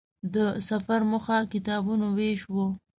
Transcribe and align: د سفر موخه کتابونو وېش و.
د 0.33 0.35
سفر 0.69 1.01
موخه 1.11 1.37
کتابونو 1.53 2.07
وېش 2.17 2.41
و. 2.53 2.55